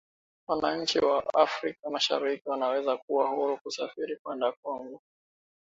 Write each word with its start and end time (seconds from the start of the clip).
Wananchi 0.47 0.99
wa 0.99 1.33
Afrika 1.33 1.89
Mashariki 1.89 2.49
wanaweza 2.49 2.97
kuwa 2.97 3.27
huru 3.29 3.57
kusafiri 3.57 4.17
kwenda 4.23 4.51
Kongo 4.51 5.01